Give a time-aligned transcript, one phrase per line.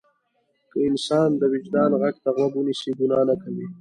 [0.71, 3.65] که انسان د وجدان غږ ته غوږ ونیسي ګناه نه کوي.